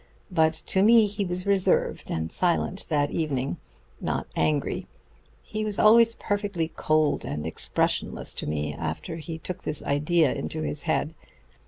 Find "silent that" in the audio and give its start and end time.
2.31-3.11